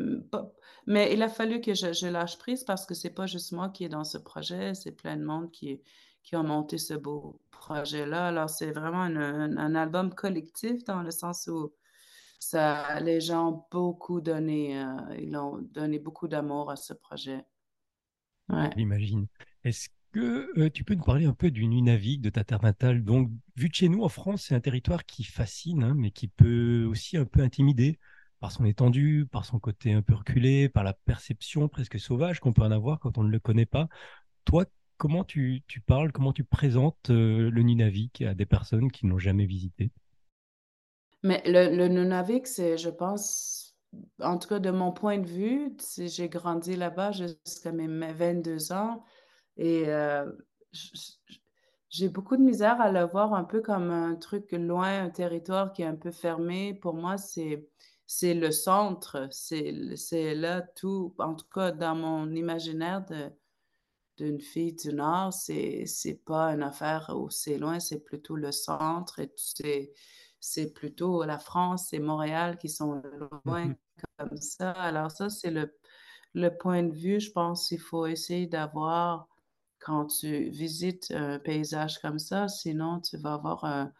mais 0.85 1.11
il 1.13 1.23
a 1.23 1.29
fallu 1.29 1.61
que 1.61 1.73
je, 1.73 2.07
lâche 2.07 2.37
prise 2.37 2.63
parce 2.63 2.85
que 2.85 2.93
c'est 2.93 3.09
pas 3.09 3.25
juste 3.25 3.53
moi 3.53 3.69
qui 3.69 3.85
est 3.85 3.89
dans 3.89 4.03
ce 4.03 4.19
projet, 4.19 4.75
c'est 4.75 4.91
plein 4.91 5.17
de 5.17 5.23
monde 5.23 5.49
qui, 5.51 5.81
qui 6.23 6.35
ont 6.35 6.43
monté 6.43 6.77
ce 6.77 6.93
beau 6.93 7.41
projet-là. 7.49 8.27
Alors, 8.27 8.49
c'est 8.49 8.71
vraiment 8.71 9.01
un, 9.01 9.75
album 9.75 10.13
collectif 10.13 10.83
dans 10.83 11.01
le 11.01 11.09
sens 11.09 11.47
où 11.47 11.73
ça, 12.37 12.99
les 12.99 13.19
gens 13.19 13.49
ont 13.51 13.65
beaucoup 13.71 14.21
donné, 14.21 14.79
euh, 14.79 15.17
ils 15.17 15.35
ont 15.35 15.57
donné 15.57 15.97
beaucoup 15.97 16.27
d'amour 16.27 16.69
à 16.69 16.75
ce 16.75 16.93
projet. 16.93 17.43
Ouais. 18.49 18.69
J'imagine. 18.77 19.25
Est-ce 19.63 19.89
que 20.15 20.49
euh, 20.57 20.69
tu 20.69 20.85
peux 20.85 20.95
nous 20.95 21.03
parler 21.03 21.25
un 21.25 21.33
peu 21.33 21.51
du 21.51 21.67
Nunavik, 21.67 22.21
de 22.21 22.29
ta 22.29 22.45
terre 22.45 22.63
natale? 22.63 23.03
Donc, 23.03 23.29
vu 23.57 23.67
de 23.67 23.75
chez 23.75 23.89
nous, 23.89 24.01
en 24.01 24.07
France, 24.07 24.43
c'est 24.43 24.55
un 24.55 24.61
territoire 24.61 25.05
qui 25.05 25.25
fascine, 25.25 25.83
hein, 25.83 25.93
mais 25.93 26.11
qui 26.11 26.29
peut 26.29 26.85
aussi 26.85 27.17
un 27.17 27.25
peu 27.25 27.41
intimider 27.41 27.99
par 28.39 28.53
son 28.53 28.63
étendue, 28.63 29.27
par 29.29 29.43
son 29.43 29.59
côté 29.59 29.91
un 29.91 30.01
peu 30.01 30.15
reculé, 30.15 30.69
par 30.69 30.85
la 30.85 30.93
perception 30.93 31.67
presque 31.67 31.99
sauvage 31.99 32.39
qu'on 32.39 32.53
peut 32.53 32.61
en 32.61 32.71
avoir 32.71 32.99
quand 33.01 33.17
on 33.17 33.23
ne 33.23 33.29
le 33.29 33.39
connaît 33.39 33.65
pas. 33.65 33.89
Toi, 34.45 34.65
comment 34.95 35.25
tu, 35.25 35.65
parles, 35.85 36.13
comment 36.13 36.31
tu 36.31 36.45
présentes 36.45 37.09
euh, 37.09 37.49
le 37.49 37.61
Nunavik 37.61 38.21
à 38.21 38.33
des 38.33 38.45
personnes 38.45 38.91
qui 38.91 39.07
n'ont 39.07 39.19
jamais 39.19 39.45
visité? 39.45 39.91
Mais 41.23 41.43
le, 41.45 41.75
le 41.75 41.89
Nunavik, 41.89 42.47
c'est, 42.47 42.77
je 42.77 42.89
pense, 42.89 43.75
en 44.21 44.37
tout 44.37 44.47
cas 44.47 44.59
de 44.59 44.71
mon 44.71 44.93
point 44.93 45.17
de 45.17 45.27
vue, 45.27 45.75
j'ai 45.97 46.29
grandi 46.29 46.77
là-bas 46.77 47.11
jusqu'à 47.11 47.73
mes 47.73 48.13
22 48.13 48.71
ans. 48.71 49.03
Et 49.57 49.85
euh, 49.87 50.31
j'ai 51.89 52.09
beaucoup 52.09 52.35
de 52.37 52.41
misère 52.41 52.81
à 52.81 52.91
le 52.91 53.03
voir 53.05 53.33
un 53.33 53.43
peu 53.43 53.61
comme 53.61 53.89
un 53.91 54.15
truc 54.15 54.51
loin, 54.51 55.03
un 55.05 55.09
territoire 55.09 55.71
qui 55.73 55.81
est 55.83 55.85
un 55.85 55.95
peu 55.95 56.11
fermé. 56.11 56.73
Pour 56.73 56.93
moi, 56.93 57.17
c'est 57.17 57.69
c'est 58.07 58.35
le 58.35 58.51
centre, 58.51 59.27
c'est 59.31 59.71
là 60.35 60.61
tout, 60.61 61.15
en 61.17 61.33
tout 61.33 61.47
cas 61.51 61.71
dans 61.71 61.95
mon 61.95 62.31
imaginaire 62.35 63.03
d'une 64.17 64.39
fille 64.39 64.73
du 64.73 64.93
Nord, 64.93 65.33
c'est 65.33 66.21
pas 66.25 66.49
une 66.53 66.63
affaire 66.63 67.11
où 67.15 67.29
c'est 67.29 67.57
loin, 67.57 67.79
c'est 67.79 67.99
plutôt 68.03 68.35
le 68.35 68.51
centre 68.51 69.19
et 69.19 69.33
c'est 70.39 70.73
plutôt 70.73 71.23
la 71.23 71.39
France 71.39 71.91
et 71.93 71.99
Montréal 71.99 72.57
qui 72.57 72.69
sont 72.69 73.01
loin 73.45 73.65
mmh 73.65 73.75
comme 74.17 74.37
ça. 74.37 74.71
Alors 74.71 75.11
ça, 75.11 75.29
c'est 75.29 75.51
le, 75.51 75.75
le 76.33 76.49
point 76.55 76.83
de 76.83 76.93
vue, 76.93 77.19
je 77.19 77.31
pense 77.31 77.69
qu'il 77.69 77.79
faut 77.79 78.05
essayer 78.05 78.47
d'avoir 78.47 79.27
quand 79.85 80.07
tu 80.07 80.49
visites 80.49 81.11
un 81.11 81.39
paysage 81.39 81.99
comme 81.99 82.19
ça, 82.19 82.47
sinon 82.47 82.99
tu 83.01 83.17
vas 83.17 83.35
avoir 83.35 83.91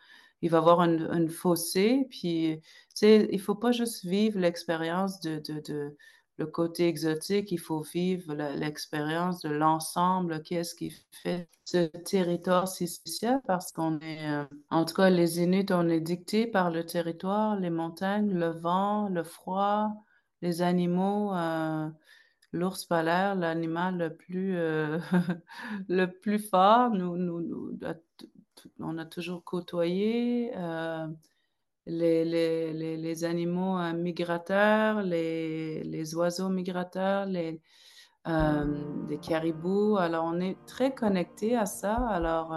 il 0.41 0.51
va 0.51 0.59
avoir 0.59 0.81
une, 0.81 1.29
fossé. 1.29 2.07
Puis, 2.09 2.61
tu 2.95 3.05
il 3.31 3.41
faut 3.41 3.55
pas 3.55 3.71
juste 3.71 4.05
vivre 4.05 4.39
l'expérience 4.39 5.19
de, 5.21 5.39
de, 5.39 5.95
le 6.37 6.45
côté 6.45 6.87
exotique, 6.87 7.51
il 7.51 7.59
faut 7.59 7.81
vivre 7.81 8.33
l'expérience 8.33 9.41
de 9.41 9.49
l'ensemble, 9.49 10.43
qu'est-ce 10.43 10.75
qui 10.75 10.93
fait 11.23 11.47
ce 11.63 11.85
territoire 11.85 12.67
si 12.67 12.87
spécial, 12.87 13.41
parce 13.47 13.71
qu'on 13.71 13.99
est, 13.99 14.27
euh, 14.29 14.43
en 14.69 14.83
tout 14.85 14.95
cas, 14.95 15.09
les 15.09 15.39
Inuits, 15.41 15.65
on 15.71 15.87
est 15.89 16.01
dictés 16.01 16.45
par 16.45 16.71
le 16.71 16.85
territoire, 16.85 17.55
les 17.57 17.69
montagnes, 17.69 18.33
le 18.33 18.49
vent, 18.49 19.07
le 19.09 19.23
froid, 19.23 19.91
les 20.41 20.61
animaux. 20.61 21.33
Euh, 21.33 21.89
L'ours 22.55 22.85
polaire, 22.85 23.35
l'animal 23.35 23.97
le 23.97 24.15
plus, 24.15 24.55
euh, 24.55 24.97
le 25.89 26.05
plus 26.05 26.39
fort, 26.39 26.89
nous, 26.91 27.77
on 28.79 28.97
a 28.97 29.05
toujours 29.05 29.43
côtoyé. 29.43 30.53
Euh, 30.55 31.05
les, 31.85 32.23
les, 32.23 32.97
les, 32.97 33.23
animaux 33.25 33.77
euh, 33.77 33.91
migrateurs, 33.91 35.01
les, 35.03 36.15
oiseaux 36.15 36.47
migrateurs, 36.47 37.25
les, 37.25 37.61
des 38.25 39.17
caribous. 39.17 39.97
Alors, 39.97 40.23
on 40.25 40.39
est 40.39 40.57
très 40.65 40.95
connecté 40.95 41.57
à 41.57 41.65
ça. 41.65 41.95
Alors, 42.07 42.55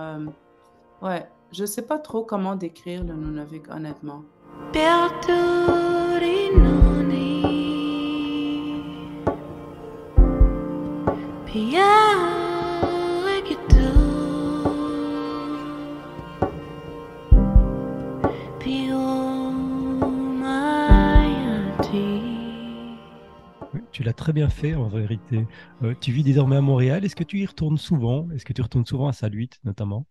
ouais, 1.02 1.28
je 1.50 1.64
sais 1.64 1.82
pas 1.82 1.98
trop 1.98 2.22
comment 2.22 2.54
décrire 2.54 3.02
le 3.02 3.14
Nunavik, 3.14 3.68
honnêtement. 3.68 4.22
Tu 23.98 24.04
l'as 24.04 24.12
très 24.12 24.32
bien 24.32 24.48
fait 24.48 24.76
en 24.76 24.86
vérité. 24.86 25.48
Euh, 25.82 25.92
tu 26.00 26.12
vis 26.12 26.22
désormais 26.22 26.54
à 26.54 26.60
Montréal. 26.60 27.04
Est-ce 27.04 27.16
que 27.16 27.24
tu 27.24 27.40
y 27.40 27.46
retournes 27.46 27.78
souvent? 27.78 28.30
Est-ce 28.30 28.44
que 28.44 28.52
tu 28.52 28.62
retournes 28.62 28.86
souvent 28.86 29.08
à 29.08 29.12
Saluit 29.12 29.50
notamment? 29.64 30.06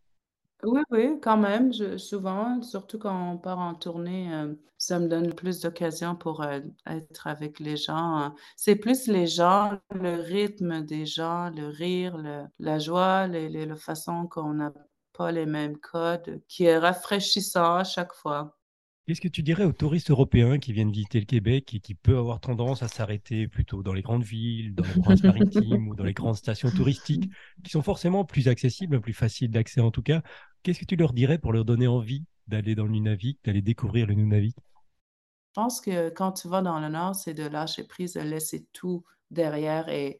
Oui, 0.64 0.82
oui, 0.92 1.20
quand 1.22 1.38
même, 1.38 1.72
souvent, 2.00 2.62
surtout 2.64 2.98
quand 2.98 3.32
on 3.34 3.38
part 3.38 3.60
en 3.60 3.76
tournée, 3.76 4.34
euh, 4.34 4.54
ça 4.78 5.00
me 5.00 5.08
donne 5.08 5.34
plus 5.34 5.62
d'occasions 5.62 6.16
pour 6.16 6.42
euh, 6.42 6.60
être 6.88 7.28
avec 7.28 7.60
les 7.60 7.78
gens. 7.78 7.96
hein. 8.18 8.36
C'est 8.56 8.76
plus 8.76 9.08
les 9.08 9.28
gens, 9.28 9.80
le 9.94 10.16
rythme 10.20 10.82
des 10.84 11.06
gens, 11.06 11.50
le 11.52 11.68
rire, 11.68 12.18
la 12.60 12.80
joie, 12.80 13.28
la 13.28 13.76
façon 13.76 14.28
qu'on 14.28 14.56
n'a 14.56 14.74
pas 15.14 15.32
les 15.32 15.46
mêmes 15.46 15.78
codes, 15.78 16.42
qui 16.48 16.64
est 16.66 16.78
rafraîchissant 16.78 17.76
à 17.76 17.84
chaque 17.84 18.14
fois. 18.14 18.58
Qu'est-ce 19.08 19.22
que 19.22 19.30
tu 19.30 19.42
dirais 19.42 19.64
aux 19.64 19.72
touristes 19.72 20.12
européens 20.12 20.60
qui 20.60 20.74
viennent 20.74 20.92
visiter 20.92 21.20
le 21.22 21.26
Québec 21.26 21.74
et 21.74 21.80
qui 21.80 21.96
peuvent 21.96 22.18
avoir 22.18 22.42
tendance 22.42 22.84
à 22.84 22.90
s'arrêter 22.90 23.48
plutôt 23.48 23.82
dans 23.82 23.94
les 23.94 24.02
grandes 24.02 24.24
villes, 24.26 24.76
dans 24.76 24.86
les 24.86 24.96
provinces 24.96 25.24
maritimes 25.24 25.88
ou 25.88 25.96
dans 25.96 26.04
les 26.04 26.14
grandes 26.14 26.36
stations 26.36 26.72
touristiques, 26.74 27.30
qui 27.64 27.72
sont 27.72 27.82
forcément 27.82 28.26
plus 28.26 28.50
accessibles, 28.50 29.00
plus 29.00 29.14
faciles 29.14 29.50
d'accès 29.50 29.80
en 29.80 29.92
tout 29.92 30.02
cas. 30.04 30.24
Qu'est-ce 30.64 30.80
que 30.80 30.86
tu 30.86 30.96
leur 30.96 31.14
dirais 31.14 31.38
pour 31.38 31.54
leur 31.54 31.66
donner 31.66 31.88
envie 31.88 32.26
d'aller 32.48 32.76
dans 32.76 32.86
le 32.86 32.92
Nunavik, 32.92 33.40
d'aller 33.44 33.62
découvrir 33.62 34.08
le 34.08 34.14
Nunavik? 34.14 34.56
Je 34.58 35.62
pense 35.62 35.82
que 35.82 36.10
quand 36.10 36.34
tu 36.34 36.48
vas 36.48 36.62
dans 36.62 36.80
le 36.80 36.90
Nord, 36.90 37.16
c'est 37.16 37.34
de 37.34 37.44
lâcher 37.44 37.84
prise, 37.84 38.14
de 38.14 38.22
laisser 38.22 38.68
tout 38.74 39.04
derrière 39.32 39.90
et 39.90 40.20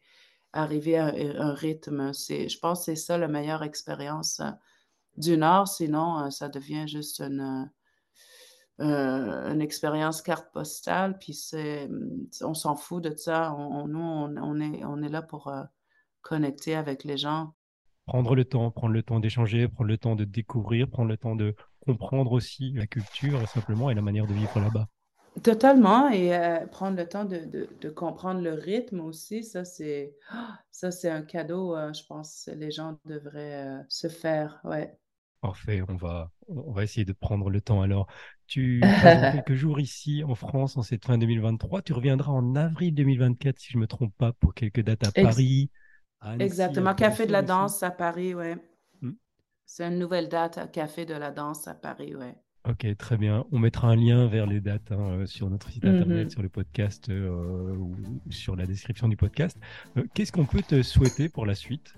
arriver 0.52 0.96
à 0.98 1.06
un, 1.06 1.54
rythme. 1.54 2.12
Je 2.12 2.58
pense 2.58 2.80
que 2.80 2.84
c'est 2.86 2.96
ça 2.96 3.18
la 3.18 3.28
meilleure 3.28 3.62
expérience 3.62 4.40
euh, 4.40 4.50
du 5.16 5.36
Nord. 5.36 5.68
Sinon, 5.68 6.24
euh, 6.24 6.30
ça 6.30 6.48
devient 6.48 6.88
juste 6.88 7.20
une, 7.20 7.70
euh, 8.80 9.52
une 9.52 9.60
expérience 9.60 10.22
carte 10.22 10.52
postale. 10.52 11.18
Puis 11.18 11.34
c'est, 11.34 11.88
on 12.40 12.54
s'en 12.54 12.76
fout 12.76 13.02
de 13.02 13.14
ça. 13.16 13.54
On, 13.54 13.86
nous, 13.86 14.00
on, 14.00 15.02
est, 15.02 15.08
là 15.08 15.22
pour 15.22 15.52
connecter 16.22 16.74
avec 16.74 17.04
les 17.04 17.16
gens. 17.16 17.54
Prendre 18.08 18.34
le 18.34 18.44
temps, 18.44 18.72
prendre 18.72 18.92
le 18.92 19.04
temps 19.04 19.20
d'échanger, 19.20 19.68
prendre 19.68 19.88
le 19.88 19.98
temps 19.98 20.16
de 20.16 20.24
découvrir, 20.24 20.88
prendre 20.90 21.08
le 21.10 21.16
temps 21.16 21.36
de 21.36 21.54
comprendre 21.78 22.32
aussi 22.32 22.72
la 22.72 22.88
culture 22.88 23.46
simplement 23.48 23.88
et 23.88 23.94
la 23.94 24.02
manière 24.02 24.26
de 24.26 24.34
vivre 24.34 24.58
là-bas. 24.58 24.88
Totalement. 25.42 26.08
Et 26.10 26.34
euh, 26.34 26.66
prendre 26.66 26.96
le 26.96 27.08
temps 27.08 27.24
de, 27.24 27.38
de- 27.38 27.68
de 27.80 27.90
comprendre 27.90 28.40
le 28.40 28.52
rythme 28.54 29.00
aussi, 29.00 29.44
ça 29.44 29.64
c'est 29.64 30.14
ah, 30.30 30.58
ça 30.70 30.90
c'est 30.90 31.10
un 31.10 31.22
cadeau, 31.22 31.76
euh, 31.76 31.92
je 31.92 32.04
pense, 32.06 32.48
les 32.56 32.70
gens 32.70 32.98
devraient 33.04 33.66
euh, 33.66 33.82
se 33.88 34.08
faire. 34.08 34.60
Ouais. 34.64 34.96
Parfait, 35.40 35.82
on 35.88 35.94
va, 35.94 36.32
on 36.48 36.72
va 36.72 36.82
essayer 36.82 37.04
de 37.04 37.12
prendre 37.12 37.48
le 37.48 37.60
temps 37.60 37.80
alors. 37.82 38.08
Tu 38.48 38.96
passes 39.00 39.24
quelques 39.24 39.54
jours 39.54 39.78
ici 39.78 40.24
en 40.24 40.34
France 40.34 40.76
en 40.76 40.82
cette 40.82 41.04
fin 41.04 41.16
2023. 41.16 41.82
Tu 41.82 41.92
reviendras 41.92 42.32
en 42.32 42.56
avril 42.56 42.92
2024, 42.94 43.58
si 43.60 43.70
je 43.72 43.76
ne 43.76 43.82
me 43.82 43.86
trompe 43.86 44.12
pas, 44.16 44.32
pour 44.32 44.52
quelques 44.54 44.80
dates 44.80 45.04
à 45.04 45.12
Paris, 45.12 45.70
Annecy, 46.20 46.44
exactement. 46.44 46.94
Café 46.94 47.26
de 47.26 47.32
la 47.32 47.38
aussi. 47.40 47.46
danse 47.48 47.82
à 47.82 47.90
Paris, 47.90 48.34
ouais. 48.34 48.56
Hmm. 49.02 49.12
C'est 49.66 49.84
une 49.86 49.98
nouvelle 49.98 50.28
date 50.28 50.58
à 50.58 50.66
Café 50.66 51.04
de 51.04 51.14
la 51.14 51.30
danse 51.30 51.68
à 51.68 51.74
Paris, 51.74 52.14
ouais. 52.16 52.34
Ok, 52.68 52.86
très 52.98 53.16
bien. 53.16 53.46
On 53.52 53.58
mettra 53.58 53.88
un 53.88 53.96
lien 53.96 54.26
vers 54.26 54.46
les 54.46 54.60
dates 54.60 54.90
hein, 54.92 54.98
euh, 55.20 55.26
sur 55.26 55.48
notre 55.48 55.70
site 55.70 55.84
internet, 55.84 56.24
Mhm. 56.24 56.30
sur 56.30 56.42
le 56.42 56.48
podcast 56.48 57.08
euh, 57.08 57.30
ou 57.76 57.96
sur 58.30 58.56
la 58.56 58.66
description 58.66 59.08
du 59.08 59.16
podcast. 59.16 59.56
Euh, 59.96 60.04
qu'est-ce 60.12 60.32
qu'on 60.32 60.44
peut 60.44 60.60
te 60.62 60.82
souhaiter 60.82 61.28
pour 61.28 61.46
la 61.46 61.54
suite? 61.54 61.94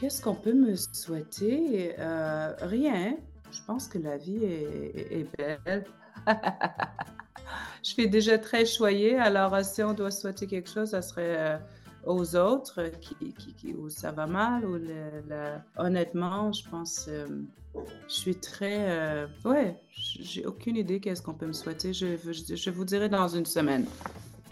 Qu'est-ce 0.00 0.22
qu'on 0.22 0.34
peut 0.34 0.54
me 0.54 0.74
souhaiter? 0.74 1.94
Euh, 1.98 2.54
rien. 2.62 3.16
Je 3.52 3.60
pense 3.66 3.86
que 3.86 3.98
la 3.98 4.16
vie 4.16 4.42
est, 4.44 5.12
est- 5.20 5.36
belle. 5.36 5.84
Je 7.82 7.90
suis 7.90 8.08
déjà 8.08 8.38
très 8.38 8.64
choyée, 8.64 9.16
alors 9.18 9.64
si 9.64 9.82
on 9.82 9.92
doit 9.92 10.10
souhaiter 10.10 10.46
quelque 10.46 10.68
chose, 10.70 10.90
ça 10.90 11.02
serait 11.02 11.60
aux 12.04 12.36
autres 12.36 12.90
qui, 13.00 13.14
qui, 13.34 13.54
qui- 13.54 13.74
où 13.74 13.88
ça 13.88 14.10
va 14.12 14.26
mal. 14.26 14.62
Le- 14.62 14.78
le- 15.28 15.56
Honnêtement, 15.76 16.52
je 16.52 16.68
pense, 16.68 17.06
euh, 17.08 17.26
je 18.08 18.12
suis 18.14 18.34
très... 18.36 18.90
euh, 18.90 19.26
Ouais, 19.44 19.76
j'ai 19.94 20.44
aucune 20.46 20.76
idée 20.76 21.00
qu'est-ce 21.00 21.22
qu'on 21.22 21.34
peut 21.34 21.46
me 21.46 21.52
souhaiter. 21.52 21.92
Je, 21.92 22.16
je, 22.24 22.54
je 22.56 22.70
vous 22.70 22.84
dirai 22.84 23.08
dans 23.08 23.28
une 23.28 23.46
semaine. 23.46 23.86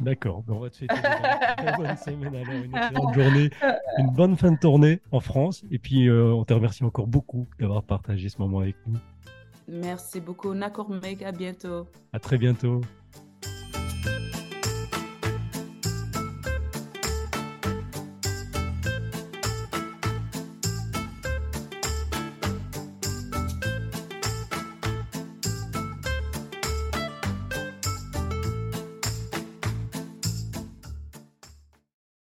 D'accord, 0.00 0.44
on 0.46 0.60
va 0.60 0.70
te 0.70 0.76
souhaiter 0.76 0.94
une 0.94 1.76
bonne 1.76 1.96
semaine 1.96 2.34
alors, 2.36 2.62
une 2.62 2.76
excellente 2.76 3.14
journée, 3.14 3.50
une 3.98 4.10
bonne 4.10 4.36
fin 4.36 4.52
de 4.52 4.56
tournée 4.58 5.00
en 5.10 5.18
France. 5.18 5.64
Et 5.72 5.78
puis, 5.80 6.08
euh, 6.08 6.32
on 6.32 6.44
te 6.44 6.54
remercie 6.54 6.84
encore 6.84 7.08
beaucoup 7.08 7.48
d'avoir 7.58 7.82
partagé 7.82 8.28
ce 8.28 8.38
moment 8.38 8.60
avec 8.60 8.76
nous. 8.86 8.96
Merci 9.66 10.20
beaucoup. 10.20 10.54
Nakormek, 10.54 11.22
à 11.22 11.32
bientôt. 11.32 11.86
À 12.12 12.20
très 12.20 12.38
bientôt. 12.38 12.80